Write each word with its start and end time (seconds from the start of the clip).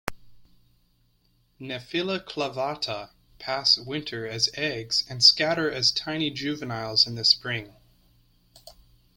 "Nephila 1.59 2.25
clavata" 2.25 3.11
pass 3.37 3.77
winter 3.77 4.25
as 4.25 4.49
eggs 4.55 5.05
and 5.07 5.23
scatter 5.23 5.69
as 5.69 5.91
tiny 5.91 6.31
juveniles 6.31 7.05
in 7.05 7.13
the 7.13 7.23
spring. 7.23 7.75